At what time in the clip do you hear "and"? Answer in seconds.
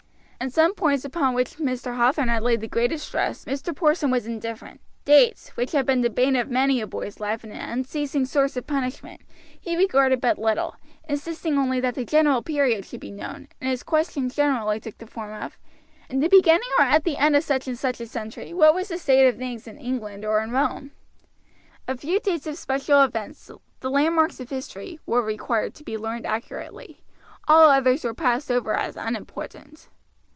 7.43-7.53, 13.61-13.69, 17.67-17.77